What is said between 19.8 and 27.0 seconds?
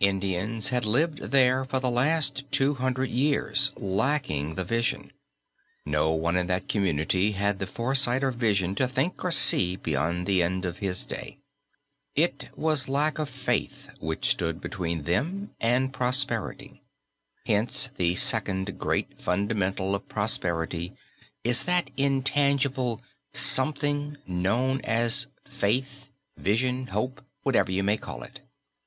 of prosperity is that intangible "something," known as faith, vision,